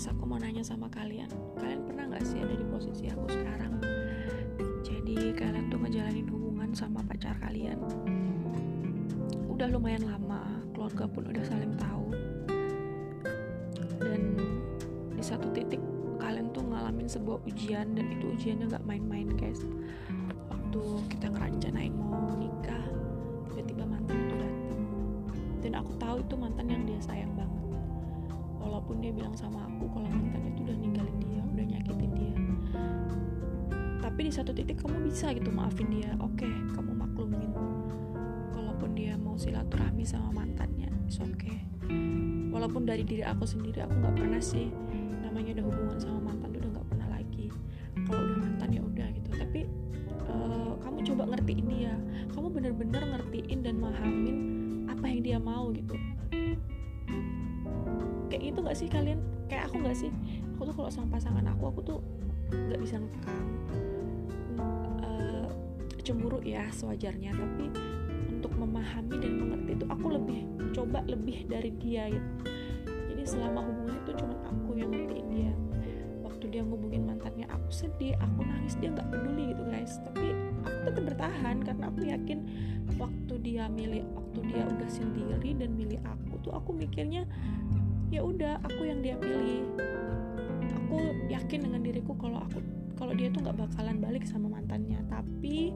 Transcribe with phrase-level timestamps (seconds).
[0.00, 1.28] Guys, aku mau nanya sama kalian.
[1.60, 3.84] Kalian pernah nggak sih ada di posisi aku sekarang?
[4.80, 7.76] Jadi kalian tuh ngejalanin hubungan sama pacar kalian.
[9.52, 12.16] Udah lumayan lama, keluarga pun udah saling tahu.
[14.00, 14.40] Dan
[15.12, 15.84] di satu titik
[16.16, 19.68] kalian tuh ngalamin sebuah ujian dan itu ujiannya nggak main-main guys.
[20.48, 20.80] Waktu
[21.12, 22.88] kita ngerancanain mau nikah,
[23.52, 24.80] tiba-tiba mantan itu datang.
[25.60, 27.59] Dan aku tahu itu mantan yang dia sayang banget
[28.90, 32.34] walaupun dia bilang sama aku kalau mantannya itu udah ninggalin dia udah nyakitin dia.
[34.02, 37.54] Tapi di satu titik kamu bisa gitu maafin dia oke okay, kamu maklumin.
[38.50, 41.62] Kalaupun dia mau silaturahmi sama mantannya oke okay.
[42.50, 44.74] Walaupun dari diri aku sendiri aku nggak pernah sih
[45.22, 47.46] namanya udah hubungan sama mantan udah nggak pernah lagi.
[48.10, 49.30] Kalau udah mantan ya udah gitu.
[49.38, 49.60] Tapi
[50.26, 51.94] uh, kamu coba ngertiin dia.
[52.34, 54.36] Kamu bener-bener ngertiin dan mahamin
[54.90, 55.94] apa yang dia mau gitu
[58.40, 59.20] kayak gitu gak sih kalian?
[59.52, 60.10] Kayak aku gak sih?
[60.56, 61.98] Aku tuh kalau sama pasangan aku aku tuh
[62.50, 63.46] nggak bisa ngekang
[65.04, 65.46] uh,
[66.00, 67.36] cemburu ya sewajarnya.
[67.36, 67.68] Tapi
[68.32, 70.40] untuk memahami dan mengerti itu aku lebih
[70.72, 72.28] coba lebih dari dia gitu.
[73.12, 75.52] Jadi selama hubungan itu cuma aku yang ngertiin dia.
[76.24, 80.00] Waktu dia ngubungin mantannya aku sedih aku nangis dia nggak peduli gitu guys.
[80.00, 80.32] Tapi
[80.64, 82.38] aku tetap bertahan karena aku yakin
[82.96, 87.28] waktu dia milih waktu dia udah sendiri dan milih aku tuh aku mikirnya
[88.10, 89.62] ya udah aku yang dia pilih.
[90.84, 90.98] Aku
[91.30, 92.58] yakin dengan diriku kalau aku
[92.98, 94.98] kalau dia tuh nggak bakalan balik sama mantannya.
[95.06, 95.72] Tapi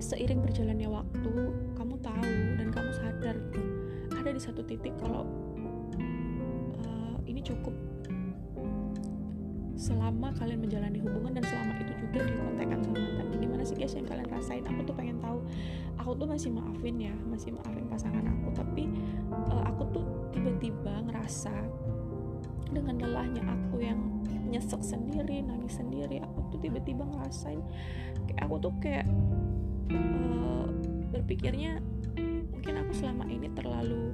[0.00, 1.32] seiring berjalannya waktu
[1.76, 3.36] kamu tahu dan kamu sadar
[4.16, 5.28] ada di satu titik kalau
[6.82, 7.72] uh, ini cukup
[9.76, 14.08] selama kalian menjalani hubungan dan selama itu juga dikontekan sama mantannya gimana sih guys yang
[14.08, 14.64] kalian rasain?
[14.64, 15.44] Aku tuh pengen tahu.
[16.00, 18.43] Aku tuh masih maafin ya masih maafin pasangan aku
[21.24, 21.56] ngerasa
[22.68, 23.96] dengan lelahnya aku yang
[24.52, 27.64] nyesek sendiri nangis sendiri aku tuh tiba-tiba ngerasain
[28.28, 29.08] kayak aku tuh kayak
[29.88, 30.68] uh,
[31.16, 31.80] berpikirnya
[32.52, 34.12] mungkin aku selama ini terlalu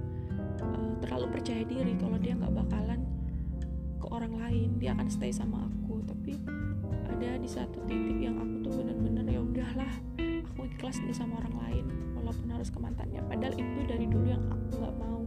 [0.63, 3.03] uh, terlalu percaya diri kalau dia nggak bakalan
[3.99, 5.99] ke orang lain dia akan stay sama aku.
[6.07, 6.39] Tapi
[7.11, 9.93] ada di satu titik yang aku tuh bener-bener ya udahlah
[10.47, 11.85] aku ikhlas nih sama orang lain
[12.15, 13.19] walaupun harus ke mantannya.
[13.27, 15.21] Padahal itu dari dulu yang aku nggak mau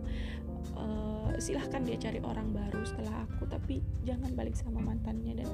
[0.75, 5.43] uh, silahkan dia cari orang baru setelah aku tapi jangan balik sama mantannya.
[5.43, 5.47] Dan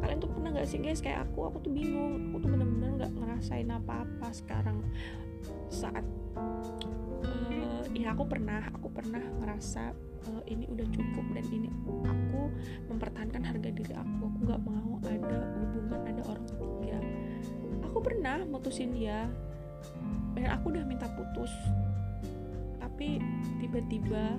[0.00, 1.00] kalian tuh pernah nggak sih guys?
[1.02, 2.30] Kayak aku aku tuh bingung.
[2.30, 4.78] Aku tuh bener-bener nggak ngerasain apa-apa sekarang.
[5.68, 6.04] Saat
[6.36, 9.92] uh, ya aku pernah aku pernah ngerasa
[10.30, 11.68] uh, ini udah cukup dan ini
[12.06, 12.50] aku
[12.92, 14.22] mempertahankan harga diri aku.
[14.30, 16.98] Aku nggak mau ada hubungan ada orang ketiga.
[17.90, 19.28] Aku pernah mutusin dia
[20.32, 21.52] dan aku udah minta putus
[22.92, 23.24] tapi
[23.56, 24.36] tiba-tiba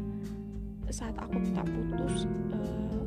[0.93, 3.01] saat aku minta putus uh,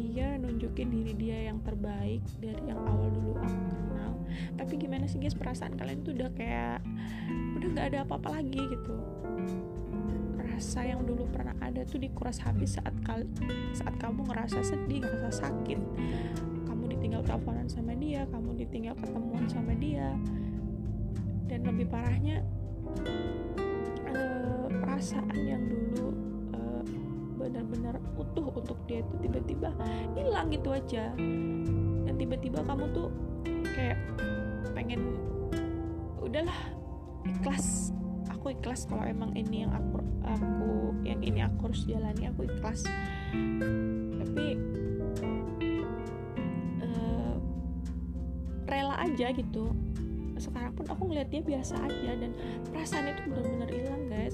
[0.00, 4.16] dia nunjukin diri dia yang terbaik dari yang awal dulu aku kenal.
[4.56, 6.80] Tapi gimana sih guys perasaan kalian tuh udah kayak
[7.60, 8.96] udah nggak ada apa-apa lagi gitu.
[10.40, 13.28] Rasa yang dulu pernah ada tuh dikuras habis saat kal
[13.76, 15.80] saat kamu ngerasa sedih ngerasa sakit.
[16.64, 20.16] Kamu ditinggal teleponan sama dia kamu ditinggal ketemuan sama dia.
[21.44, 22.40] Dan lebih parahnya
[24.96, 26.08] perasaan yang dulu
[26.56, 26.80] uh,
[27.36, 29.68] benar-benar utuh untuk dia itu tiba-tiba
[30.16, 31.12] hilang gitu aja.
[32.08, 33.12] Dan tiba-tiba kamu tuh
[33.76, 34.00] kayak
[34.72, 35.20] pengen
[36.16, 36.56] udahlah
[37.28, 37.92] ikhlas.
[38.32, 42.88] Aku ikhlas kalau emang ini yang aku aku yang ini aku harus jalani aku ikhlas.
[44.16, 44.46] Tapi
[46.80, 47.36] uh,
[48.64, 49.76] rela aja gitu.
[50.40, 52.32] Sekarang pun aku ngeliat dia biasa aja dan
[52.72, 54.25] perasaan itu benar-benar hilang guys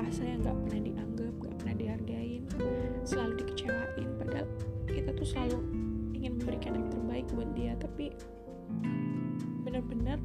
[0.00, 2.42] ngerasa yang nggak pernah dianggap nggak pernah dihargain
[3.04, 4.08] selalu dikecewain.
[4.16, 4.48] Padahal
[4.88, 5.58] kita tuh selalu
[6.16, 8.08] ingin memberikan yang terbaik buat dia tapi
[9.60, 10.16] bener-bener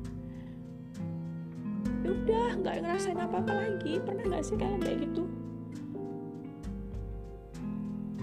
[2.07, 4.00] ya udah nggak ngerasain apa-apa lagi.
[4.00, 5.24] Pernah nggak sih kalian kayak gitu?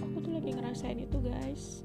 [0.01, 1.85] Aku tuh lagi ngerasain itu guys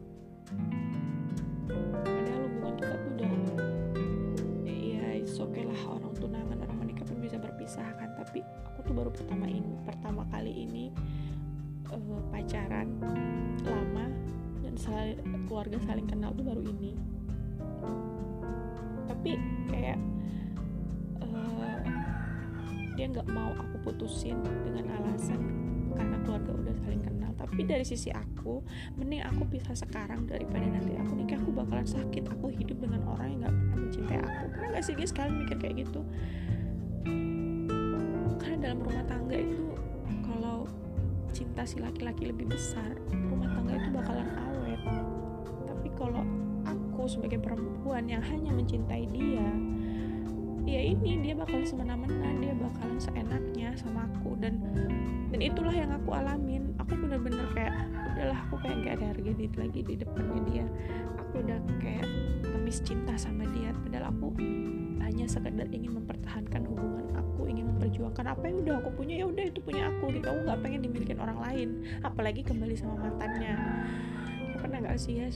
[7.98, 10.94] kan tapi aku tuh baru pertama ini pertama kali ini
[11.92, 12.88] uh, pacaran
[13.64, 14.06] lama
[14.64, 16.92] dan saling, keluarga saling kenal tuh baru ini.
[19.08, 19.32] Tapi
[19.72, 20.00] kayak
[21.24, 21.80] uh,
[22.96, 25.40] dia nggak mau aku putusin dengan alasan
[25.96, 27.32] karena keluarga udah saling kenal.
[27.38, 28.62] Tapi dari sisi aku
[29.00, 33.34] mending aku bisa sekarang daripada nanti aku nikah aku bakalan sakit aku hidup dengan orang
[33.34, 34.44] yang nggak pernah mencintai aku.
[34.54, 36.02] Pernah gak sih guys kalian mikir kayak gitu
[38.68, 39.64] dalam rumah tangga itu
[40.28, 40.68] kalau
[41.32, 43.00] cinta si laki-laki lebih besar
[43.32, 44.82] rumah tangga itu bakalan awet.
[45.72, 46.20] Tapi kalau
[46.68, 49.48] aku sebagai perempuan yang hanya mencintai dia
[50.68, 54.36] ya ini dia bakal semena-mena dia bakalan seenaknya sama aku.
[54.36, 54.60] Dan
[55.38, 56.74] dan itulah yang aku alamin.
[56.82, 60.66] Aku bener-bener kayak udahlah aku kayak gak ada harga diri lagi di depannya dia.
[61.22, 62.10] Aku udah kayak
[62.42, 64.34] ngemis cinta sama dia padahal aku
[65.06, 69.46] hanya sekedar ingin mempertahankan hubungan aku ingin memperjuangkan apa yang udah aku punya ya udah
[69.46, 70.26] itu punya aku gitu.
[70.26, 71.70] Aku nggak pengen dimiliki orang lain
[72.02, 73.54] apalagi kembali sama mantannya.
[74.42, 75.30] Ya, pernah nggak sih ya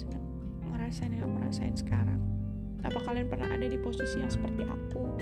[0.65, 2.17] ngerasain yang aku rasain sekarang?
[2.81, 5.13] Apa kalian pernah ada di posisi yang seperti aku?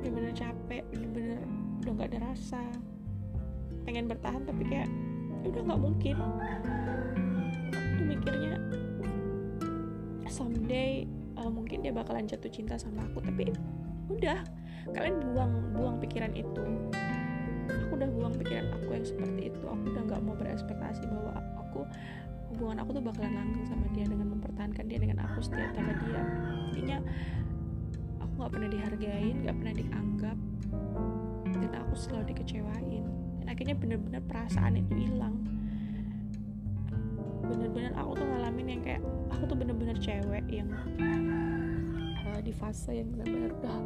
[0.00, 1.44] Bener-bener capek bener-bener
[1.84, 2.64] udah gak ada rasa
[3.84, 4.88] pengen bertahan tapi kayak
[5.44, 6.16] ya udah nggak mungkin.
[7.72, 8.54] Aku tuh mikirnya
[10.28, 11.06] someday
[11.38, 13.52] uh, mungkin dia bakalan jatuh cinta sama aku tapi
[14.10, 14.40] udah
[14.92, 16.64] kalian buang buang pikiran itu.
[17.64, 19.64] Aku udah buang pikiran aku yang seperti itu.
[19.64, 21.80] Aku udah nggak mau berespektasi bahwa aku
[22.54, 26.22] hubungan aku tuh bakalan langgeng sama dia dengan mempertahankan dia dengan aku setia sama dia.
[26.72, 26.98] Intinya
[28.20, 30.38] aku nggak pernah dihargain nggak pernah dianggap
[31.54, 33.06] dan aku selalu dikecewain
[33.44, 35.36] dan akhirnya bener-bener perasaan itu hilang.
[37.44, 40.72] Bener-bener aku tuh ngalamin yang kayak aku tuh bener-bener cewek yang
[42.24, 43.78] uh, di fase yang bener-bener udah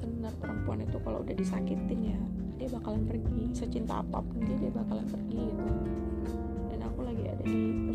[0.00, 2.20] benar perempuan itu kalau udah disakitin ya
[2.56, 3.52] dia bakalan pergi.
[3.52, 5.68] Secinta apa pun dia dia bakalan pergi gitu.
[6.96, 7.86] Lagi ada di